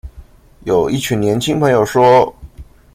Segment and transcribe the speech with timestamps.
[0.63, 2.35] 有一群年輕朋友說